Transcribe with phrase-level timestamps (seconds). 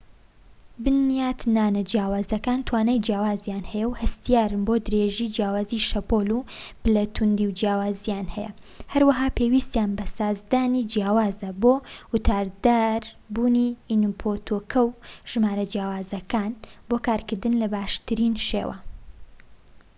[0.83, 6.47] بنیاتنانە جیاوازەکان توانای جیاوازیان هەیە و هەستیارن بۆ درێژی جیاوازی شەپۆڵ و
[6.81, 8.51] پلە توندی جیاوازیان هەیە
[8.93, 11.73] هەروەها پێویستیان بە سازدانی جیاوازە بۆ
[12.13, 13.01] واتادار
[13.33, 14.89] بوونی ئینپوتەکە و
[15.31, 16.51] ژمارە جیاوازەکان
[16.89, 18.77] بۆ کارکردن بە باشترین شێوە